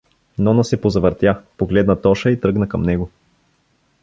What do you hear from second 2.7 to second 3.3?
него.